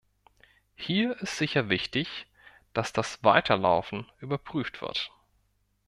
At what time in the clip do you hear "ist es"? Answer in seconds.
1.17-1.37